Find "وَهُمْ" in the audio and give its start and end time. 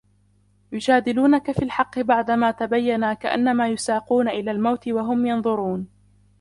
4.87-5.25